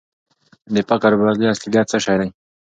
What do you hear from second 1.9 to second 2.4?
څه شی دی؟